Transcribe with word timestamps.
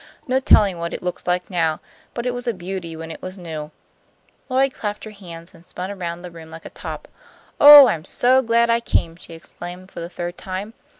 No 0.27 0.39
telling 0.39 0.79
what 0.79 0.95
it 0.95 1.03
looks 1.03 1.27
like 1.27 1.51
now, 1.51 1.79
but 2.15 2.25
it 2.25 2.33
was 2.33 2.47
a 2.47 2.55
beauty 2.55 2.95
when 2.95 3.11
it 3.11 3.21
was 3.21 3.37
new." 3.37 3.69
Lloyd 4.49 4.73
clapped 4.73 5.03
her 5.03 5.11
hands 5.11 5.53
and 5.53 5.63
spun 5.63 5.91
around 5.91 6.23
the 6.23 6.31
room 6.31 6.49
like 6.49 6.65
a 6.65 6.71
top. 6.71 7.07
"Oh, 7.59 7.85
I'm 7.87 8.03
so 8.03 8.41
glad 8.41 8.67
I 8.71 8.79
came!" 8.79 9.15
she 9.15 9.35
exclaimed 9.35 9.91
for 9.91 9.99
the 9.99 10.09
third 10.09 10.39
time. 10.39 10.73